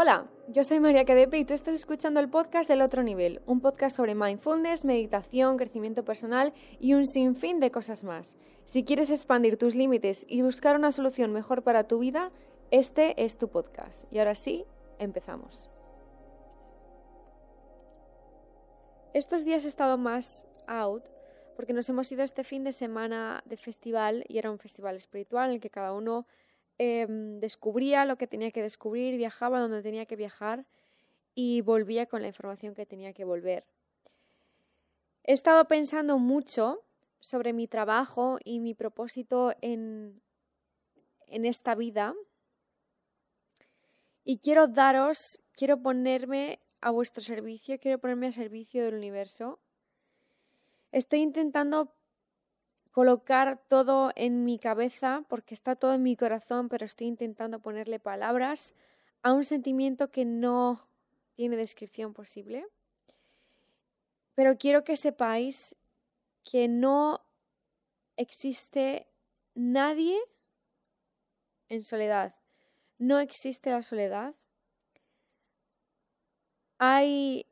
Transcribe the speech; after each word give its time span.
Hola, 0.00 0.30
yo 0.46 0.62
soy 0.62 0.78
María 0.78 1.04
Cadepe 1.04 1.38
y 1.38 1.44
tú 1.44 1.54
estás 1.54 1.74
escuchando 1.74 2.20
el 2.20 2.30
podcast 2.30 2.70
del 2.70 2.82
otro 2.82 3.02
nivel, 3.02 3.42
un 3.46 3.60
podcast 3.60 3.96
sobre 3.96 4.14
mindfulness, 4.14 4.84
meditación, 4.84 5.56
crecimiento 5.56 6.04
personal 6.04 6.52
y 6.78 6.94
un 6.94 7.04
sinfín 7.04 7.58
de 7.58 7.72
cosas 7.72 8.04
más. 8.04 8.36
Si 8.64 8.84
quieres 8.84 9.10
expandir 9.10 9.56
tus 9.56 9.74
límites 9.74 10.24
y 10.28 10.42
buscar 10.42 10.76
una 10.76 10.92
solución 10.92 11.32
mejor 11.32 11.64
para 11.64 11.88
tu 11.88 11.98
vida, 11.98 12.30
este 12.70 13.24
es 13.24 13.38
tu 13.38 13.48
podcast. 13.48 14.04
Y 14.12 14.20
ahora 14.20 14.36
sí, 14.36 14.66
empezamos. 15.00 15.68
Estos 19.14 19.44
días 19.44 19.64
he 19.64 19.68
estado 19.68 19.98
más 19.98 20.46
out 20.68 21.02
porque 21.56 21.72
nos 21.72 21.88
hemos 21.88 22.12
ido 22.12 22.22
este 22.22 22.44
fin 22.44 22.62
de 22.62 22.72
semana 22.72 23.42
de 23.46 23.56
festival 23.56 24.24
y 24.28 24.38
era 24.38 24.52
un 24.52 24.60
festival 24.60 24.94
espiritual 24.94 25.48
en 25.48 25.54
el 25.56 25.60
que 25.60 25.70
cada 25.70 25.92
uno 25.92 26.24
Em, 26.78 27.40
descubría 27.40 28.04
lo 28.04 28.16
que 28.16 28.28
tenía 28.28 28.52
que 28.52 28.62
descubrir, 28.62 29.16
viajaba 29.16 29.60
donde 29.60 29.82
tenía 29.82 30.06
que 30.06 30.14
viajar 30.14 30.64
y 31.34 31.60
volvía 31.60 32.06
con 32.06 32.22
la 32.22 32.28
información 32.28 32.74
que 32.74 32.86
tenía 32.86 33.12
que 33.12 33.24
volver. 33.24 33.64
He 35.24 35.32
estado 35.32 35.66
pensando 35.66 36.18
mucho 36.18 36.84
sobre 37.20 37.52
mi 37.52 37.66
trabajo 37.66 38.38
y 38.44 38.60
mi 38.60 38.74
propósito 38.74 39.54
en, 39.60 40.22
en 41.26 41.44
esta 41.44 41.74
vida 41.74 42.14
y 44.24 44.38
quiero 44.38 44.68
daros, 44.68 45.40
quiero 45.56 45.82
ponerme 45.82 46.60
a 46.80 46.90
vuestro 46.90 47.24
servicio, 47.24 47.80
quiero 47.80 47.98
ponerme 47.98 48.26
al 48.26 48.34
servicio 48.34 48.84
del 48.84 48.94
universo. 48.94 49.58
Estoy 50.92 51.20
intentando 51.20 51.97
colocar 52.98 53.62
todo 53.68 54.10
en 54.16 54.44
mi 54.44 54.58
cabeza, 54.58 55.22
porque 55.28 55.54
está 55.54 55.76
todo 55.76 55.94
en 55.94 56.02
mi 56.02 56.16
corazón, 56.16 56.68
pero 56.68 56.84
estoy 56.84 57.06
intentando 57.06 57.60
ponerle 57.60 58.00
palabras 58.00 58.74
a 59.22 59.32
un 59.32 59.44
sentimiento 59.44 60.10
que 60.10 60.24
no 60.24 60.88
tiene 61.36 61.54
descripción 61.54 62.12
posible. 62.12 62.66
Pero 64.34 64.58
quiero 64.58 64.82
que 64.82 64.96
sepáis 64.96 65.76
que 66.42 66.66
no 66.66 67.24
existe 68.16 69.06
nadie 69.54 70.18
en 71.68 71.84
soledad. 71.84 72.34
No 72.98 73.20
existe 73.20 73.70
la 73.70 73.82
soledad. 73.82 74.34
Hay 76.78 77.46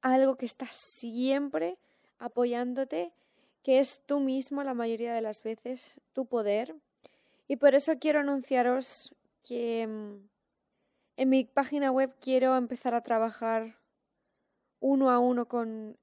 algo 0.00 0.34
que 0.34 0.46
está 0.46 0.66
siempre 0.66 1.78
apoyándote 2.18 3.12
que 3.64 3.80
es 3.80 4.00
tú 4.06 4.20
mismo 4.20 4.62
la 4.62 4.74
mayoría 4.74 5.14
de 5.14 5.22
las 5.22 5.42
veces, 5.42 5.98
tu 6.12 6.26
poder. 6.26 6.76
Y 7.48 7.56
por 7.56 7.74
eso 7.74 7.98
quiero 7.98 8.20
anunciaros 8.20 9.14
que 9.42 9.86
mm, 9.86 10.28
en 11.16 11.28
mi 11.28 11.44
página 11.44 11.90
web 11.90 12.14
quiero 12.20 12.56
empezar 12.56 12.94
a 12.94 13.00
trabajar 13.00 13.78
uno 14.80 15.10
a 15.10 15.18
uno 15.18 15.48
con 15.48 15.96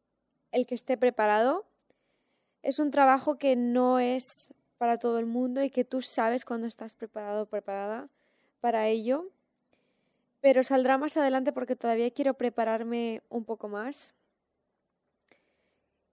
el 0.51 0.65
que 0.65 0.73
esté 0.73 0.97
preparado. 0.97 1.65
Es 2.63 2.79
un 2.79 2.89
trabajo 2.89 3.37
que 3.37 3.55
no 3.55 3.99
es 3.99 4.53
para 4.79 4.97
todo 4.97 5.19
el 5.19 5.27
mundo 5.27 5.61
y 5.61 5.69
que 5.69 5.85
tú 5.85 6.01
sabes 6.01 6.45
cuando 6.45 6.65
estás 6.65 6.95
preparado 6.95 7.43
o 7.43 7.45
preparada 7.45 8.09
para 8.59 8.87
ello. 8.87 9.29
Pero 10.39 10.63
saldrá 10.63 10.97
más 10.97 11.15
adelante 11.15 11.53
porque 11.53 11.75
todavía 11.75 12.09
quiero 12.09 12.33
prepararme 12.33 13.21
un 13.29 13.45
poco 13.45 13.67
más. 13.67 14.15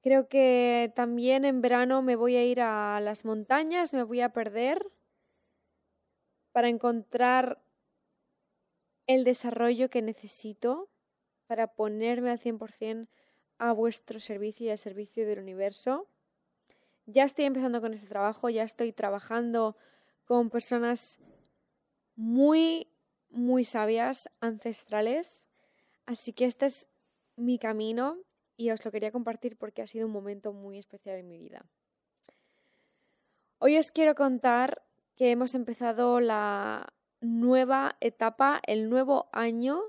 Creo 0.00 0.28
que 0.28 0.92
también 0.94 1.44
en 1.44 1.60
verano 1.60 2.02
me 2.02 2.14
voy 2.14 2.36
a 2.36 2.44
ir 2.44 2.60
a 2.60 3.00
las 3.00 3.24
montañas, 3.24 3.92
me 3.92 4.04
voy 4.04 4.20
a 4.20 4.32
perder 4.32 4.86
para 6.52 6.68
encontrar 6.68 7.60
el 9.06 9.24
desarrollo 9.24 9.90
que 9.90 10.02
necesito 10.02 10.88
para 11.46 11.74
ponerme 11.74 12.30
al 12.30 12.38
100% 12.38 13.08
a 13.58 13.72
vuestro 13.72 14.20
servicio 14.20 14.66
y 14.66 14.70
al 14.70 14.78
servicio 14.78 15.26
del 15.26 15.40
universo. 15.40 16.08
Ya 17.06 17.24
estoy 17.24 17.46
empezando 17.46 17.80
con 17.80 17.94
este 17.94 18.06
trabajo, 18.06 18.50
ya 18.50 18.62
estoy 18.62 18.92
trabajando 18.92 19.76
con 20.26 20.50
personas 20.50 21.18
muy, 22.14 22.88
muy 23.30 23.64
sabias, 23.64 24.28
ancestrales. 24.40 25.48
Así 26.04 26.32
que 26.32 26.44
este 26.44 26.66
es 26.66 26.88
mi 27.34 27.58
camino 27.58 28.18
y 28.58 28.70
os 28.72 28.84
lo 28.84 28.90
quería 28.90 29.12
compartir 29.12 29.56
porque 29.56 29.80
ha 29.80 29.86
sido 29.86 30.06
un 30.06 30.12
momento 30.12 30.52
muy 30.52 30.78
especial 30.78 31.16
en 31.16 31.28
mi 31.28 31.38
vida. 31.38 31.64
Hoy 33.58 33.78
os 33.78 33.90
quiero 33.92 34.14
contar 34.14 34.82
que 35.16 35.30
hemos 35.30 35.54
empezado 35.54 36.20
la 36.20 36.92
nueva 37.20 37.96
etapa, 38.00 38.60
el 38.66 38.90
nuevo 38.90 39.28
año 39.32 39.80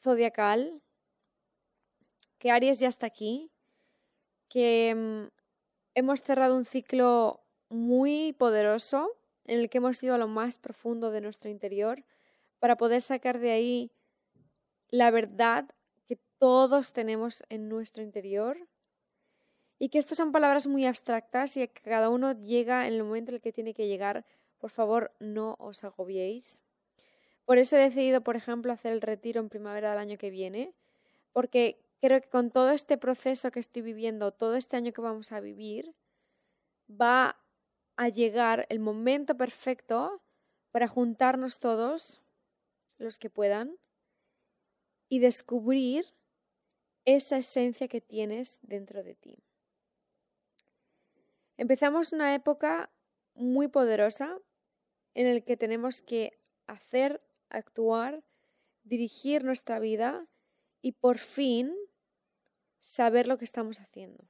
zodiacal, 0.00 0.82
que 2.38 2.52
Aries 2.52 2.78
ya 2.78 2.88
está 2.88 3.06
aquí, 3.06 3.50
que 4.48 4.94
mm, 4.94 5.32
hemos 5.94 6.22
cerrado 6.22 6.56
un 6.56 6.64
ciclo 6.64 7.42
muy 7.68 8.32
poderoso 8.34 9.16
en 9.46 9.58
el 9.58 9.68
que 9.68 9.78
hemos 9.78 10.00
ido 10.02 10.14
a 10.14 10.18
lo 10.18 10.28
más 10.28 10.58
profundo 10.58 11.10
de 11.10 11.20
nuestro 11.20 11.50
interior 11.50 12.04
para 12.60 12.76
poder 12.76 13.00
sacar 13.00 13.40
de 13.40 13.50
ahí 13.50 13.92
la 14.90 15.10
verdad 15.10 15.68
todos 16.40 16.92
tenemos 16.92 17.44
en 17.50 17.68
nuestro 17.68 18.02
interior 18.02 18.66
y 19.78 19.90
que 19.90 19.98
estas 19.98 20.18
son 20.18 20.32
palabras 20.32 20.66
muy 20.66 20.86
abstractas 20.86 21.56
y 21.56 21.68
que 21.68 21.82
cada 21.82 22.10
uno 22.10 22.32
llega 22.32 22.86
en 22.88 22.94
el 22.94 23.04
momento 23.04 23.30
en 23.30 23.36
el 23.36 23.40
que 23.42 23.52
tiene 23.52 23.74
que 23.74 23.86
llegar. 23.86 24.24
Por 24.58 24.70
favor, 24.70 25.12
no 25.20 25.56
os 25.58 25.84
agobiéis. 25.84 26.60
Por 27.44 27.58
eso 27.58 27.76
he 27.76 27.80
decidido, 27.80 28.22
por 28.22 28.36
ejemplo, 28.36 28.72
hacer 28.72 28.92
el 28.92 29.02
retiro 29.02 29.40
en 29.40 29.50
primavera 29.50 29.90
del 29.90 29.98
año 29.98 30.18
que 30.18 30.30
viene, 30.30 30.74
porque 31.32 31.82
creo 32.00 32.20
que 32.20 32.28
con 32.28 32.50
todo 32.50 32.70
este 32.70 32.98
proceso 32.98 33.50
que 33.50 33.60
estoy 33.60 33.82
viviendo, 33.82 34.32
todo 34.32 34.56
este 34.56 34.76
año 34.76 34.92
que 34.92 35.00
vamos 35.02 35.32
a 35.32 35.40
vivir, 35.40 35.94
va 36.90 37.36
a 37.96 38.08
llegar 38.08 38.66
el 38.68 38.80
momento 38.80 39.36
perfecto 39.36 40.22
para 40.70 40.88
juntarnos 40.88 41.58
todos, 41.58 42.22
los 42.98 43.18
que 43.18 43.30
puedan, 43.30 43.76
y 45.08 45.18
descubrir 45.18 46.06
esa 47.04 47.38
esencia 47.38 47.88
que 47.88 48.00
tienes 48.00 48.58
dentro 48.62 49.02
de 49.02 49.14
ti. 49.14 49.38
Empezamos 51.56 52.12
una 52.12 52.34
época 52.34 52.90
muy 53.34 53.68
poderosa 53.68 54.38
en 55.14 55.34
la 55.34 55.40
que 55.40 55.56
tenemos 55.56 56.02
que 56.02 56.38
hacer, 56.66 57.22
actuar, 57.48 58.24
dirigir 58.84 59.44
nuestra 59.44 59.78
vida 59.78 60.26
y 60.82 60.92
por 60.92 61.18
fin 61.18 61.74
saber 62.80 63.28
lo 63.28 63.38
que 63.38 63.44
estamos 63.44 63.80
haciendo. 63.80 64.24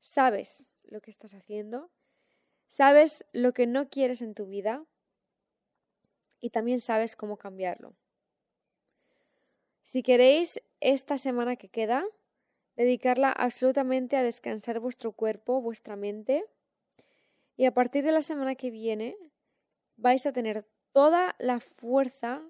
Sabes 0.00 0.66
lo 0.82 1.00
que 1.00 1.10
estás 1.10 1.34
haciendo, 1.34 1.90
sabes 2.68 3.24
lo 3.32 3.52
que 3.52 3.66
no 3.66 3.88
quieres 3.88 4.22
en 4.22 4.34
tu 4.34 4.46
vida 4.46 4.84
y 6.40 6.50
también 6.50 6.80
sabes 6.80 7.16
cómo 7.16 7.36
cambiarlo. 7.36 7.94
Si 9.82 10.02
queréis 10.02 10.60
esta 10.80 11.18
semana 11.18 11.56
que 11.56 11.68
queda, 11.68 12.04
dedicarla 12.76 13.32
absolutamente 13.32 14.16
a 14.16 14.22
descansar 14.22 14.80
vuestro 14.80 15.12
cuerpo, 15.12 15.60
vuestra 15.60 15.96
mente, 15.96 16.44
y 17.56 17.64
a 17.64 17.74
partir 17.74 18.04
de 18.04 18.12
la 18.12 18.22
semana 18.22 18.54
que 18.54 18.70
viene 18.70 19.16
vais 19.96 20.24
a 20.26 20.32
tener 20.32 20.64
toda 20.92 21.34
la 21.38 21.58
fuerza 21.58 22.42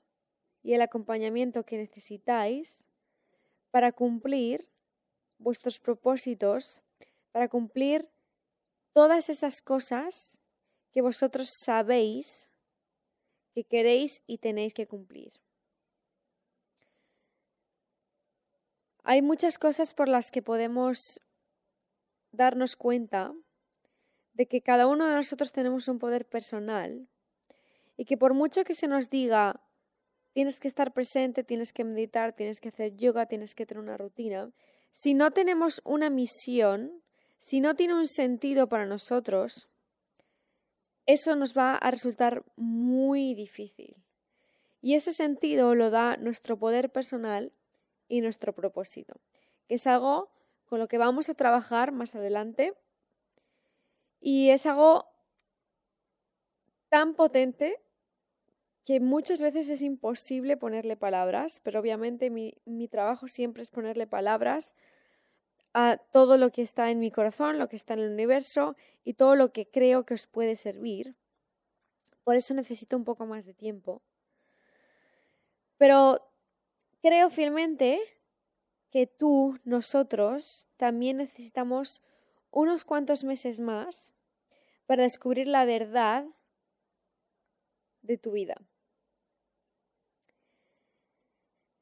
y 0.63 0.75
el 0.75 0.83
acompañamiento 0.83 1.65
que 1.65 1.79
necesitáis 1.79 2.85
para 3.71 3.93
cumplir 3.93 4.69
vuestros 5.39 5.81
propósitos, 5.81 6.83
para 7.33 7.49
cumplir 7.49 8.11
todas 8.93 9.31
esas 9.31 9.63
cosas 9.63 10.39
que 10.93 11.01
vosotros 11.01 11.51
sabéis 11.65 12.51
que 13.55 13.65
queréis 13.65 14.23
y 14.27 14.39
tenéis 14.39 14.75
que 14.75 14.87
cumplir. 14.87 15.33
Hay 19.05 19.23
muchas 19.23 19.59
cosas 19.59 19.95
por 19.95 20.09
las 20.09 20.31
que 20.31 20.43
podemos 20.43 21.21
darnos 22.33 22.77
cuenta 22.77 23.35
de 24.35 24.47
que 24.47 24.61
cada 24.61 24.87
uno 24.87 25.07
de 25.07 25.17
nosotros 25.17 25.53
tenemos 25.53 25.89
un 25.89 25.99
poder 25.99 26.27
personal 26.27 27.09
y 27.97 28.05
que 28.05 28.17
por 28.17 28.35
mucho 28.35 28.65
que 28.65 28.75
se 28.75 28.87
nos 28.87 29.11
diga 29.11 29.61
tienes 30.33 30.61
que 30.61 30.69
estar 30.69 30.93
presente, 30.93 31.43
tienes 31.43 31.73
que 31.73 31.85
meditar, 31.85 32.33
tienes 32.35 32.61
que 32.61 32.69
hacer 32.69 32.95
yoga, 32.97 33.27
tienes 33.27 33.55
que 33.55 33.67
tener 33.67 33.83
una 33.83 33.97
rutina, 33.97 34.53
si 34.93 35.15
no 35.15 35.33
tenemos 35.33 35.81
una 35.85 36.11
misión, 36.11 37.03
si 37.39 37.61
no 37.61 37.75
tiene 37.75 37.95
un 37.95 38.07
sentido 38.07 38.69
para 38.69 38.87
nosotros, 38.87 39.69
eso 41.07 41.35
nos 41.37 41.57
va 41.57 41.75
a 41.75 41.91
resultar 41.91 42.45
muy 42.57 43.35
difícil. 43.35 43.97
Y 44.81 44.95
ese 44.95 45.13
sentido 45.13 45.75
lo 45.75 45.91
da 45.91 46.17
nuestro 46.17 46.59
poder 46.59 46.91
personal 46.91 47.53
y 48.09 48.21
nuestro 48.21 48.55
propósito, 48.55 49.21
que 49.67 49.77
es 49.77 49.87
algo 49.87 50.31
con 50.67 50.79
lo 50.79 50.89
que 50.89 50.99
vamos 50.99 51.29
a 51.29 51.35
trabajar 51.35 51.93
más 51.93 52.15
adelante 52.15 52.75
y 54.21 54.51
es 54.51 54.67
algo 54.67 55.07
tan 56.89 57.15
potente 57.15 57.81
que 58.85 59.01
muchas 59.01 59.41
veces 59.41 59.69
es 59.69 59.83
imposible 59.83 60.57
ponerle 60.57 60.97
palabras, 60.97 61.61
pero 61.63 61.81
obviamente 61.81 62.31
mi, 62.31 62.55
mi 62.65 62.89
trabajo 62.89 63.29
siempre 63.29 63.63
es 63.63 63.71
ponerle 63.71 64.07
palabras 64.07 64.75
a 65.75 65.99
todo 66.13 66.39
lo 66.39 66.51
que 66.51 66.63
está 66.63 66.91
en 66.91 66.99
mi 66.99 67.11
corazón, 67.11 67.59
lo 67.59 67.69
que 67.69 67.77
está 67.77 67.95
en 67.95 68.01
el 68.01 68.13
universo 68.13 68.77
y 69.05 69.15
todo 69.15 69.37
lo 69.37 69.53
que 69.53 69.69
creo 69.69 70.05
que 70.07 70.15
os 70.15 70.27
puede 70.27 70.57
servir. 70.57 71.17
Por 72.25 72.37
eso 72.37 72.55
necesito 72.55 72.97
un 72.97 73.05
poco 73.05 73.27
más 73.27 73.45
de 73.45 73.55
tiempo. 73.55 74.03
Pero 75.77 76.29
creo 77.03 77.31
fielmente 77.31 78.01
que 78.91 79.07
tú, 79.07 79.59
nosotros, 79.65 80.67
también 80.77 81.19
necesitamos 81.19 82.03
unos 82.51 82.85
cuantos 82.85 83.25
meses 83.25 83.61
más 83.61 84.13
para 84.87 85.03
descubrir 85.03 85.47
la 85.47 85.65
verdad 85.65 86.25
de 88.03 88.17
tu 88.17 88.33
vida. 88.33 88.57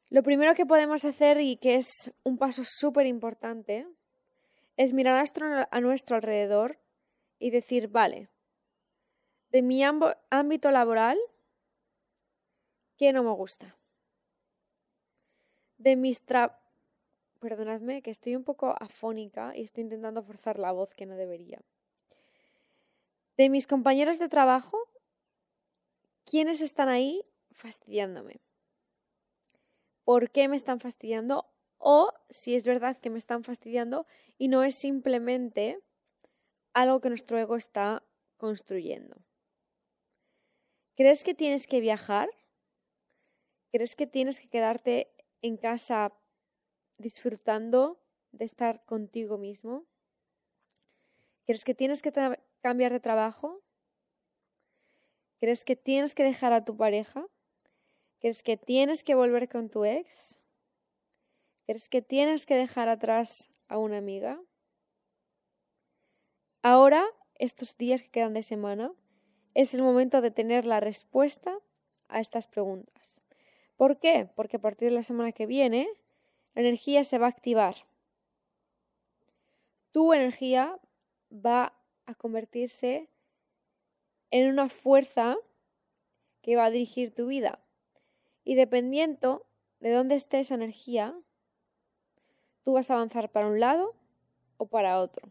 Lo 0.08 0.22
primero 0.22 0.54
que 0.54 0.66
podemos 0.66 1.04
hacer 1.04 1.40
y 1.40 1.56
que 1.56 1.76
es 1.76 2.12
un 2.22 2.38
paso 2.38 2.62
súper 2.64 3.06
importante 3.06 3.86
es 4.76 4.92
mirar 4.92 5.24
a 5.70 5.80
nuestro 5.80 6.16
alrededor 6.16 6.78
y 7.38 7.50
decir, 7.50 7.88
vale, 7.88 8.28
de 9.50 9.62
mi 9.62 9.82
ámbito 9.82 10.70
laboral, 10.70 11.19
¿qué 12.96 13.12
no 13.12 13.22
me 13.22 13.30
gusta? 13.30 13.76
De 15.86 15.94
mis 15.94 16.20
tra... 16.20 16.58
Perdonadme 17.38 18.02
que 18.02 18.10
estoy 18.10 18.34
un 18.34 18.42
poco 18.42 18.74
afónica 18.80 19.52
y 19.54 19.62
estoy 19.62 19.82
intentando 19.84 20.20
forzar 20.24 20.58
la 20.58 20.72
voz 20.72 20.96
que 20.96 21.06
no 21.06 21.14
debería. 21.14 21.60
De 23.36 23.48
mis 23.48 23.68
compañeros 23.68 24.18
de 24.18 24.28
trabajo, 24.28 24.76
¿quiénes 26.24 26.60
están 26.60 26.88
ahí 26.88 27.22
fastidiándome? 27.52 28.40
por 30.02 30.30
qué 30.30 30.48
me 30.48 30.56
están 30.56 30.80
fastidiando 30.80 31.52
o 31.78 32.12
si 32.30 32.56
es 32.56 32.66
verdad 32.66 32.96
que 32.96 33.10
me 33.10 33.18
están 33.18 33.44
fastidiando 33.44 34.06
y 34.38 34.48
no 34.48 34.64
es 34.64 34.74
simplemente 34.74 35.80
algo 36.74 37.00
que 37.00 37.10
nuestro 37.10 37.38
ego 37.38 37.54
está 37.54 38.04
construyendo. 38.38 39.16
¿Crees 40.96 41.22
que 41.22 41.34
tienes 41.34 41.68
que 41.68 41.80
viajar? 41.80 42.28
¿Crees 43.70 43.96
que 43.96 44.08
tienes 44.08 44.40
que 44.40 44.48
quedarte 44.48 45.15
en 45.46 45.56
casa 45.56 46.12
disfrutando 46.98 48.00
de 48.32 48.44
estar 48.44 48.84
contigo 48.84 49.38
mismo? 49.38 49.87
¿Crees 51.46 51.64
que 51.64 51.75
tienes 51.75 52.02
que 52.02 52.12
cambiar 52.60 52.93
de 52.93 53.00
trabajo? 53.00 53.62
¿Crees 55.38 55.64
que 55.64 55.76
tienes 55.76 56.14
que 56.14 56.25
dejar 56.25 56.52
a 56.52 56.64
tu 56.64 56.76
pareja? 56.76 57.26
¿Crees 58.20 58.43
que 58.43 58.56
tienes 58.56 59.04
que 59.04 59.14
volver 59.14 59.48
con 59.48 59.69
tu 59.69 59.84
ex? 59.84 60.40
¿Crees 61.66 61.88
que 61.88 62.02
tienes 62.02 62.46
que 62.46 62.56
dejar 62.56 62.88
atrás 62.88 63.50
a 63.69 63.78
una 63.78 63.98
amiga? 63.98 64.40
Ahora, 66.62 67.04
estos 67.34 67.76
días 67.76 68.02
que 68.02 68.10
quedan 68.10 68.34
de 68.34 68.43
semana, 68.43 68.93
es 69.54 69.75
el 69.75 69.82
momento 69.82 70.20
de 70.20 70.31
tener 70.31 70.66
la 70.66 70.81
respuesta 70.81 71.56
a 72.08 72.20
estas 72.20 72.46
preguntas. 72.46 73.20
¿Por 73.76 73.99
qué? 73.99 74.28
Porque 74.34 74.56
a 74.56 74.61
partir 74.61 74.88
de 74.88 74.94
la 74.94 75.02
semana 75.02 75.32
que 75.32 75.46
viene, 75.46 75.88
la 76.55 76.62
energía 76.62 77.05
se 77.05 77.19
va 77.19 77.26
a 77.26 77.31
activar. 77.31 77.87
Tu 79.93 80.12
energía 80.12 80.78
va 81.31 81.75
a 82.06 82.14
convertirse 82.14 83.11
en 84.31 84.49
una 84.49 84.69
fuerza 84.69 85.37
que 86.43 86.56
va 86.56 86.67
a 86.67 86.70
dirigir 86.70 87.14
tu 87.14 87.26
vida. 87.26 87.61
Y 88.44 88.55
dependiendo 88.55 89.46
de 89.81 89.93
dónde 89.93 90.14
esté 90.14 90.40
esa 90.40 90.55
energía, 90.55 91.14
tú 92.62 92.72
vas 92.72 92.90
a 92.90 92.94
avanzar 92.94 93.31
para 93.31 93.49
un 93.49 93.61
lado 93.61 93.94
o 94.56 94.67
para 94.67 95.00
otro. 95.00 95.31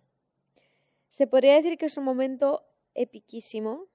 Se 1.10 1.28
podría 1.28 1.56
decir 1.56 1.78
que 1.78 1.86
es 1.86 1.98
un 1.98 2.04
momento 2.04 2.66
epiquísimo 2.94 3.88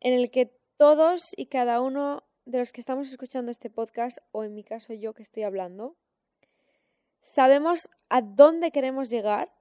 en 0.00 0.12
el 0.12 0.30
que 0.30 0.46
todos 0.76 1.32
y 1.36 1.46
cada 1.46 1.80
uno 1.80 2.24
de 2.44 2.58
los 2.58 2.72
que 2.72 2.80
estamos 2.80 3.10
escuchando 3.10 3.50
este 3.50 3.70
podcast, 3.70 4.18
o 4.32 4.44
en 4.44 4.54
mi 4.54 4.64
caso 4.64 4.92
yo 4.94 5.14
que 5.14 5.22
estoy 5.22 5.44
hablando, 5.44 5.96
sabemos 7.22 7.88
a 8.08 8.20
dónde 8.20 8.70
queremos 8.70 9.10
llegar 9.10 9.52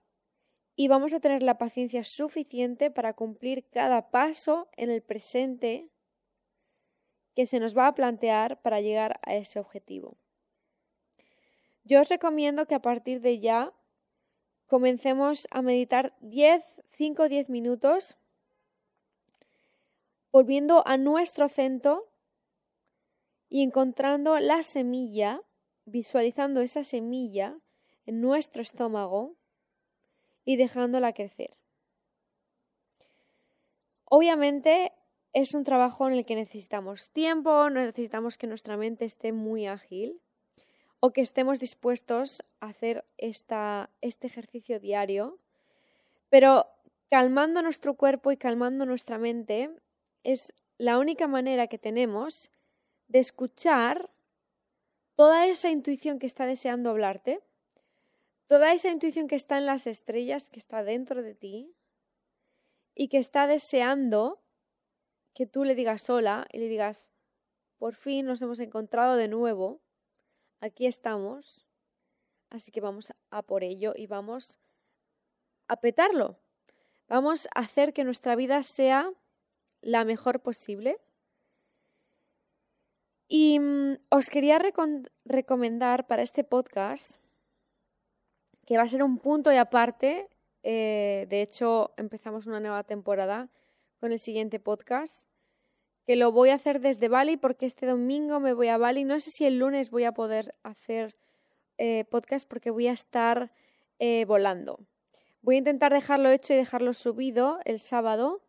y 0.76 0.88
vamos 0.88 1.14
a 1.14 1.20
tener 1.20 1.44
la 1.44 1.58
paciencia 1.58 2.04
suficiente 2.04 2.92
para 2.92 3.14
cumplir 3.14 3.70
cada 3.70 4.10
paso 4.10 4.70
en 4.76 4.90
el 4.90 5.02
presente 5.02 5.90
que 7.36 7.46
se 7.46 7.60
nos 7.60 7.78
va 7.78 7.88
a 7.88 7.96
plantear 7.96 8.62
para 8.62 8.82
llegar 8.82 9.20
a 9.24 9.36
ese 9.36 9.60
objetivo. 9.60 10.18
Yo 11.84 12.02
os 12.02 12.10
recomiendo 12.10 12.66
que 12.66 12.76
a 12.76 12.82
partir 12.82 13.22
de 13.22 13.40
ya 13.40 13.74
comencemos 14.68 15.48
a 15.52 15.62
meditar 15.62 16.16
10, 16.22 16.82
5 16.92 17.24
o 17.24 17.30
10 17.30 17.50
minutos, 17.50 18.18
volviendo 20.32 20.84
a 20.88 20.98
nuestro 20.98 21.48
centro 21.48 22.13
y 23.54 23.62
encontrando 23.62 24.40
la 24.40 24.64
semilla, 24.64 25.44
visualizando 25.86 26.62
esa 26.62 26.84
semilla 26.84 27.56
en 28.08 28.20
nuestro 28.20 28.64
estómago 28.64 29.36
y 30.44 30.56
dejándola 30.56 31.14
crecer. 31.14 31.52
Obviamente 34.06 34.92
es 35.34 35.54
un 35.54 35.66
trabajo 35.66 36.08
en 36.08 36.16
el 36.16 36.26
que 36.26 36.34
necesitamos 36.34 37.12
tiempo, 37.12 37.70
necesitamos 37.70 38.40
que 38.40 38.48
nuestra 38.48 38.76
mente 38.76 39.06
esté 39.06 39.34
muy 39.34 39.68
ágil 39.68 40.20
o 41.00 41.12
que 41.12 41.22
estemos 41.22 41.60
dispuestos 41.60 42.44
a 42.60 42.70
hacer 42.70 43.06
esta, 43.20 43.92
este 44.02 44.26
ejercicio 44.26 44.80
diario, 44.80 45.38
pero 46.30 46.66
calmando 47.12 47.62
nuestro 47.62 47.94
cuerpo 47.94 48.32
y 48.32 48.38
calmando 48.38 48.88
nuestra 48.88 49.20
mente 49.20 49.70
es 50.24 50.56
la 50.80 50.98
única 50.98 51.28
manera 51.28 51.68
que 51.68 51.78
tenemos 51.78 52.50
de 53.08 53.20
escuchar 53.20 54.10
toda 55.16 55.48
esa 55.48 55.70
intuición 55.70 56.20
que 56.20 56.26
está 56.26 56.46
deseando 56.46 56.90
hablarte, 56.90 57.42
toda 58.48 58.74
esa 58.74 58.90
intuición 58.90 59.28
que 59.28 59.36
está 59.36 59.58
en 59.58 59.66
las 59.66 59.88
estrellas, 59.88 60.50
que 60.50 60.60
está 60.60 60.84
dentro 60.84 61.22
de 61.22 61.36
ti 61.36 61.76
y 62.96 63.08
que 63.08 63.18
está 63.18 63.48
deseando 63.48 64.42
que 65.34 65.46
tú 65.46 65.64
le 65.64 65.76
digas 65.76 66.04
sola 66.04 66.48
y 66.52 66.60
le 66.60 66.68
digas, 66.68 67.12
por 67.78 67.96
fin 67.96 68.26
nos 68.26 68.42
hemos 68.42 68.60
encontrado 68.60 69.16
de 69.16 69.28
nuevo, 69.28 69.82
aquí 70.60 70.86
estamos, 70.86 71.66
así 72.50 72.72
que 72.72 72.82
vamos 72.82 73.14
a 73.30 73.42
por 73.42 73.64
ello 73.64 73.94
y 73.96 74.08
vamos 74.08 74.60
a 75.68 75.78
petarlo. 75.78 76.38
Vamos 77.08 77.48
a 77.54 77.60
hacer 77.60 77.94
que 77.94 78.04
nuestra 78.04 78.36
vida 78.36 78.64
sea 78.64 79.12
la 79.82 80.06
mejor 80.06 80.42
posible. 80.42 81.00
Y 83.36 83.58
mm, 83.58 83.98
os 84.10 84.30
quería 84.30 84.60
recomendar 85.26 86.06
para 86.06 86.22
este 86.22 86.44
podcast, 86.44 87.16
que 88.64 88.78
va 88.78 88.84
a 88.84 88.88
ser 88.88 89.02
un 89.02 89.18
punto 89.18 89.52
y 89.52 89.56
aparte, 89.56 90.30
eh, 90.62 91.26
de 91.32 91.42
hecho 91.42 91.96
empezamos 91.98 92.46
una 92.46 92.60
nueva 92.60 92.84
temporada 92.84 93.50
con 94.00 94.12
el 94.12 94.20
siguiente 94.20 94.60
podcast, 94.60 95.28
que 96.06 96.16
lo 96.16 96.32
voy 96.32 96.52
a 96.52 96.54
hacer 96.54 96.80
desde 96.80 97.08
Bali 97.08 97.36
porque 97.36 97.66
este 97.66 97.88
domingo 97.88 98.40
me 98.40 98.54
voy 98.54 98.68
a 98.68 98.78
Bali. 98.78 99.04
No 99.04 99.20
sé 99.20 99.32
si 99.32 99.48
el 99.48 99.58
lunes 99.58 99.90
voy 99.90 100.04
a 100.04 100.14
poder 100.14 100.54
hacer 100.62 101.18
eh, 101.80 102.06
podcast 102.12 102.48
porque 102.48 102.70
voy 102.70 102.86
a 102.86 102.92
estar 102.92 103.52
eh, 103.98 104.26
volando. 104.26 104.78
Voy 105.42 105.56
a 105.56 105.58
intentar 105.58 105.92
dejarlo 105.92 106.30
hecho 106.30 106.54
y 106.54 106.58
dejarlo 106.58 106.94
subido 106.94 107.58
el 107.66 107.80
sábado, 107.80 108.44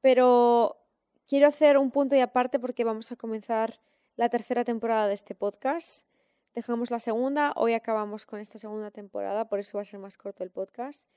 pero 0.00 0.78
quiero 1.26 1.46
hacer 1.46 1.76
un 1.76 1.90
punto 1.90 2.16
y 2.16 2.20
aparte 2.20 2.58
porque 2.58 2.84
vamos 2.84 3.12
a 3.12 3.16
comenzar 3.16 3.80
la 4.16 4.28
tercera 4.28 4.64
temporada 4.64 5.06
de 5.06 5.14
este 5.14 5.34
podcast. 5.34 6.06
Dejamos 6.54 6.90
la 6.90 6.98
segunda, 6.98 7.52
hoy 7.56 7.74
acabamos 7.74 8.26
con 8.26 8.40
esta 8.40 8.58
segunda 8.58 8.90
temporada, 8.90 9.48
por 9.48 9.60
eso 9.60 9.78
va 9.78 9.82
a 9.82 9.84
ser 9.84 10.00
más 10.00 10.16
corto 10.18 10.42
el 10.42 10.50
podcast. 10.50 11.08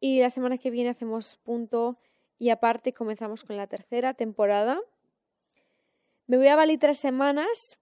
Y 0.00 0.20
la 0.20 0.30
semana 0.30 0.58
que 0.58 0.70
viene 0.70 0.90
hacemos 0.90 1.36
punto 1.36 1.98
y 2.38 2.50
aparte 2.50 2.92
comenzamos 2.92 3.44
con 3.44 3.56
la 3.56 3.66
tercera 3.66 4.14
temporada. 4.14 4.80
Me 6.26 6.36
voy 6.38 6.48
a 6.48 6.56
Bali 6.56 6.78
tres 6.78 6.98
semanas 6.98 7.78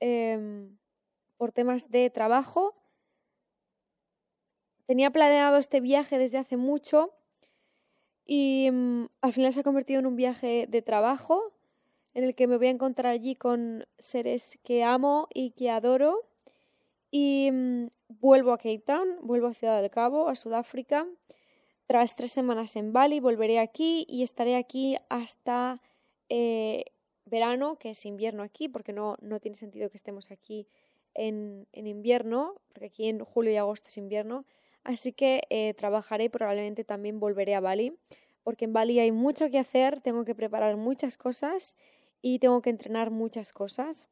em, 0.00 0.76
por 1.36 1.52
temas 1.52 1.90
de 1.90 2.10
trabajo. 2.10 2.74
Tenía 4.86 5.10
planeado 5.10 5.56
este 5.56 5.80
viaje 5.80 6.18
desde 6.18 6.38
hace 6.38 6.56
mucho 6.56 7.14
y 8.26 8.68
mm, 8.70 9.06
al 9.22 9.32
final 9.32 9.52
se 9.52 9.60
ha 9.60 9.64
convertido 9.64 10.00
en 10.00 10.06
un 10.06 10.16
viaje 10.16 10.66
de 10.68 10.82
trabajo 10.82 11.53
en 12.14 12.24
el 12.24 12.34
que 12.34 12.46
me 12.46 12.56
voy 12.56 12.68
a 12.68 12.70
encontrar 12.70 13.12
allí 13.12 13.34
con 13.34 13.86
seres 13.98 14.58
que 14.62 14.84
amo 14.84 15.28
y 15.34 15.50
que 15.50 15.70
adoro. 15.70 16.22
Y 17.10 17.50
mm, 17.52 17.86
vuelvo 18.08 18.52
a 18.52 18.58
Cape 18.58 18.78
Town, 18.78 19.18
vuelvo 19.22 19.48
a 19.48 19.54
Ciudad 19.54 19.80
del 19.80 19.90
Cabo, 19.90 20.28
a 20.28 20.36
Sudáfrica. 20.36 21.06
Tras 21.86 22.16
tres 22.16 22.32
semanas 22.32 22.76
en 22.76 22.92
Bali 22.92 23.20
volveré 23.20 23.58
aquí 23.58 24.06
y 24.08 24.22
estaré 24.22 24.56
aquí 24.56 24.96
hasta 25.10 25.82
eh, 26.28 26.86
verano, 27.26 27.76
que 27.78 27.90
es 27.90 28.06
invierno 28.06 28.42
aquí, 28.42 28.68
porque 28.68 28.92
no, 28.92 29.16
no 29.20 29.40
tiene 29.40 29.56
sentido 29.56 29.90
que 29.90 29.96
estemos 29.96 30.30
aquí 30.30 30.66
en, 31.14 31.66
en, 31.72 31.86
invierno, 31.86 32.54
porque 32.68 32.86
aquí 32.86 33.08
en 33.08 33.20
julio 33.20 33.52
y 33.52 33.56
agosto 33.56 33.88
es 33.88 33.98
invierno. 33.98 34.44
Así 34.82 35.12
que 35.12 35.42
eh, 35.50 35.74
trabajaré 35.74 36.24
y 36.24 36.28
probablemente 36.28 36.84
también 36.84 37.20
volveré 37.20 37.54
a 37.54 37.60
Bali, 37.60 37.96
porque 38.44 38.66
en 38.66 38.72
Bali 38.72 38.98
hay 39.00 39.12
mucho 39.12 39.50
que 39.50 39.58
hacer, 39.58 40.00
tengo 40.00 40.24
que 40.24 40.34
preparar 40.34 40.76
muchas 40.76 41.16
cosas 41.16 41.76
y 42.26 42.38
tengo 42.38 42.62
que 42.62 42.70
entrenar 42.70 43.10
muchas 43.10 43.52
cosas. 43.52 44.08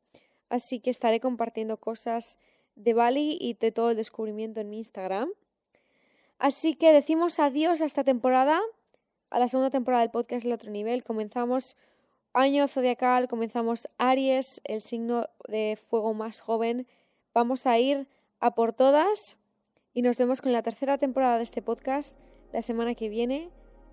Así 0.51 0.81
que 0.81 0.91
estaré 0.91 1.19
compartiendo 1.19 1.79
cosas 1.79 2.39
de 2.77 2.93
Bali 2.93 3.39
y 3.41 3.55
de 3.55 3.73
todo 3.73 3.93
el 3.93 3.97
descubrimiento 3.97 4.61
en 4.61 4.69
mi 4.69 4.77
Instagram. 4.77 5.31
Así 6.39 6.75
que 6.75 6.93
decimos 6.93 7.39
adiós 7.39 7.81
a 7.81 7.87
esta 7.87 8.05
temporada, 8.05 8.61
a 9.31 9.39
la 9.39 9.49
segunda 9.49 9.71
temporada 9.71 10.03
del 10.03 10.11
podcast 10.11 10.45
El 10.45 10.53
Otro 10.53 10.71
Nivel. 10.71 11.05
Comenzamos 11.05 11.75
año 12.35 12.69
zodiacal, 12.69 13.29
comenzamos 13.29 13.89
Aries, 13.97 14.61
el 14.65 14.83
signo 14.83 15.31
de 15.49 15.79
fuego 15.83 16.13
más 16.13 16.41
joven. 16.41 16.87
Vamos 17.33 17.67
a 17.67 17.79
ir 17.79 18.09
a 18.41 18.55
por 18.55 18.75
todas 18.75 19.39
y 19.95 20.03
nos 20.03 20.19
vemos 20.19 20.43
con 20.43 20.53
la 20.53 20.63
tercera 20.63 20.99
temporada 20.99 21.39
de 21.39 21.45
este 21.45 21.63
podcast 21.63 22.21
la 22.53 22.61
semana 22.61 22.95
que 22.95 23.09
viene. 23.09 23.49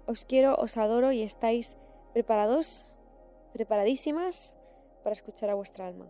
Os 0.07 0.25
quiero, 0.25 0.55
os 0.55 0.75
adoro 0.75 1.13
y 1.13 1.21
estáis 1.21 1.77
preparados, 2.11 2.91
preparadísimas 3.53 4.55
para 5.03 5.13
escuchar 5.13 5.49
a 5.49 5.55
vuestra 5.55 5.87
alma. 5.87 6.07